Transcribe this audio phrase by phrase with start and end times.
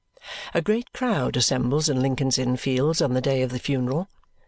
[0.55, 4.09] A great crowd assembles in Lincoln's Inn Fields on the day of the funeral.